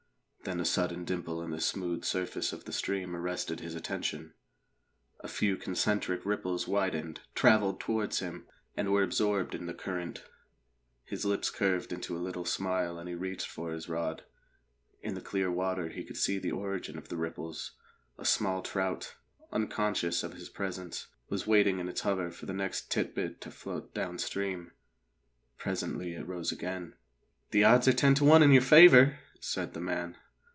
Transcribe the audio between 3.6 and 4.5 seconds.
attention.